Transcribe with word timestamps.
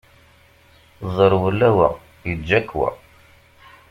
Ẓerwel 1.15 1.59
a 1.67 1.69
wa, 1.77 1.87
iǧǧa-k 2.31 2.69
wa! 2.79 2.89